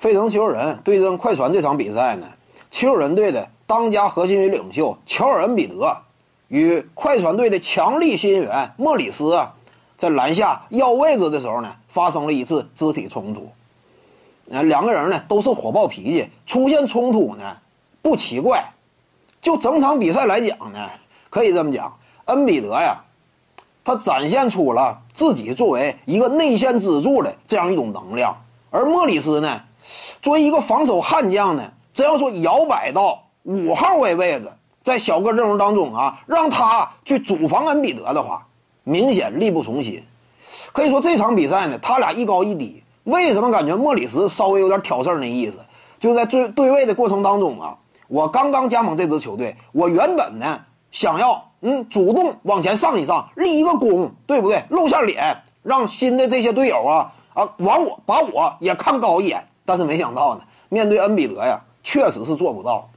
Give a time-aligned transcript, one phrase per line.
[0.00, 2.26] 费城球人对阵快船这场比赛呢，
[2.70, 5.94] 球人队的当家核心与领袖乔尔·恩比德
[6.48, 9.52] 与快船队的强力新援莫里斯啊，
[9.98, 13.46] 在篮下要位置的时候呢，发生了一次肢体冲突。
[14.50, 17.58] 呃，两个人呢都是火爆脾气，出现冲突呢
[18.00, 18.72] 不奇怪。
[19.42, 20.88] 就整场比赛来讲呢，
[21.28, 21.94] 可以这么讲，
[22.24, 22.98] 恩比德呀。
[23.84, 28.34] 他展现出了自己作为一个内线支柱的这样一种能量，
[28.70, 29.60] 而莫里斯呢，
[30.22, 31.62] 作为一个防守悍将呢，
[31.92, 34.48] 真要说摇摆到五号位位置，
[34.82, 38.46] 在小个阵容当中啊，让他去主防恩比德的话，
[38.84, 40.02] 明显力不从心。
[40.72, 42.82] 可以说这场比赛呢，他俩一高一低。
[43.04, 45.58] 为什么感觉莫里斯稍微有点挑事儿那意思？
[45.98, 47.76] 就在对对位的过程当中啊，
[48.08, 51.44] 我刚刚加盟这支球队，我原本呢想要。
[51.62, 54.64] 嗯，主动往前上一上，立一个功，对不对？
[54.70, 59.46] 露下脸，让新的这些队友啊啊，往我把我也看高一眼。
[59.64, 62.88] 但是没想到呢，面对恩比德呀，确实是做不到。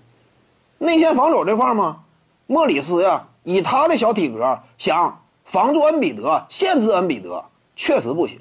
[0.77, 1.99] 内线防守这块嘛，
[2.47, 7.43] 莫里斯呀，以他的小体格想防住恩比德，限制恩比德，
[7.75, 8.39] 确实不行。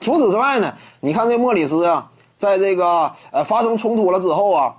[0.00, 4.76] 除此之外呢，你看这莫里斯啊，在这个呃发生冲突了之后啊。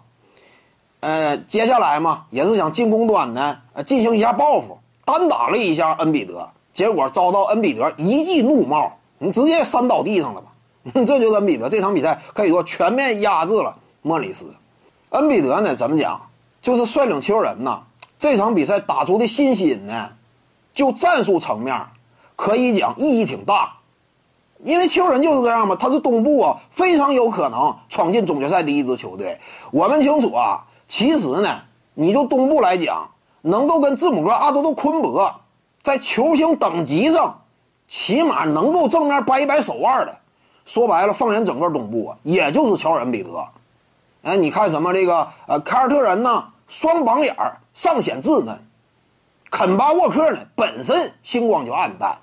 [1.06, 10.53] 呃，接下来嘛，也是想进攻端呢，呃，进行一下报复，单打了一下恩比德，结果遭到恩比德一记怒帽，你直接扇倒地上了吧？
[11.06, 14.46] 这就是恩比德这场比赛可以说全面压制了莫里斯。
[15.10, 16.20] 恩比德呢，怎么讲？
[16.62, 17.82] 就是率领球人呐，
[18.18, 20.10] 这场比赛打出的信心呢，
[20.74, 21.86] 就战术层面
[22.36, 23.74] 可以讲意义挺大，
[24.64, 29.40] 因为球人就是这样嘛，他是东部啊，非常有可能闯进总决赛的一支球队。
[29.72, 30.64] 我们清楚啊。
[30.86, 31.60] 其实呢，
[31.96, 33.10] 你就东部来讲，
[33.42, 35.34] 能够跟字母哥、阿德都昆博
[35.82, 37.42] 在球星等级上，
[37.88, 40.16] 起码能够正面掰一掰手腕的，
[40.66, 43.46] 说白了，放眼整个东部啊，也就是乔尔恩比德。
[44.24, 48.56] 哎，你看什么这个呃凯尔特人呢，双榜眼儿尚显稚嫩；
[49.52, 52.16] 肯巴沃克呢，本身星光就暗淡；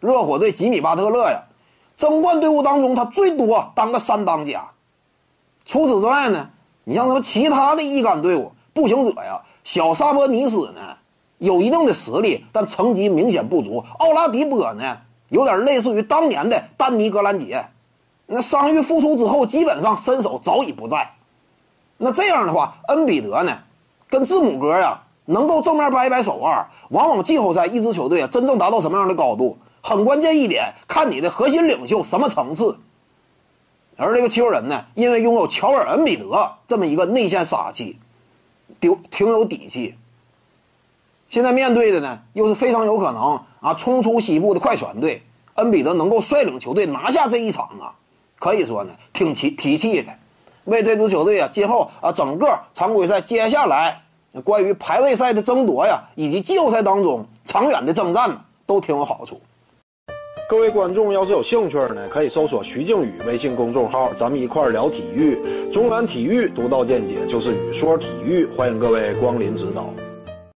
[0.00, 1.42] 热火队吉米巴特勒呀，
[1.96, 4.68] 争冠队伍当中他最多当个三当家。
[5.64, 6.50] 除此之外呢？
[6.84, 10.80] 你像什么其他的一杆队伍，步行者呀，小萨博尼斯呢，
[11.36, 13.84] 有一定的实力，但成绩明显不足。
[13.98, 14.96] 奥拉迪波呢，
[15.28, 17.62] 有点类似于当年的丹尼格兰杰，
[18.30, 21.10] 那伤愈复出之后，基本上身手早已不在。
[21.96, 23.58] 那这样的话，恩比德呢，
[24.08, 32.78] 跟字母哥呀，能够正面掰一掰手腕，往往季后赛一支球队啊，真正达到什么样的高度，很关键一点，看你的核心领袖什么层次。
[33.96, 37.98] 而这个球人呢，因为拥有乔尔·恩比德这么一个内线杀器，
[38.78, 39.96] 丢挺有底气。
[41.30, 45.22] 现在面对的呢，又是非常有可能啊冲出西部的快船队，
[45.54, 47.92] 恩比德能够率领球队拿下这一场啊，
[48.38, 50.12] 可以说呢挺提提气的，
[50.64, 54.00] 为这支球队啊今后啊整个常规赛接下来
[54.44, 59.40] 关于排位赛的争夺呀，以及季后赛当中长远的征战呢，都挺有好处。
[60.48, 65.38] 各位观众，要是有兴趣呢，可以搜索徐静宇微信公众号，咱们一块儿聊体育。
[65.70, 69.90] 中原体育独到见解，就是语说体育，欢迎各位光临指导。